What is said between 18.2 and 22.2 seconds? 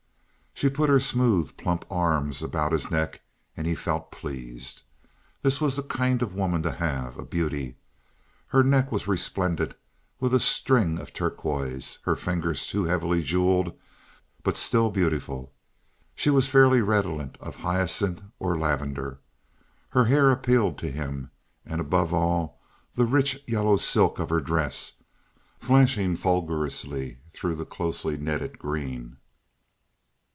or lavender. Her hair appealed to him, and, above